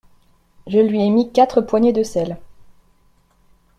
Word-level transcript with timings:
Je 0.65 0.79
lui 0.79 0.99
ai 1.03 1.11
mis 1.11 1.31
quatre 1.31 1.61
poignées 1.61 1.93
de 1.93 2.01
sel. 2.01 2.39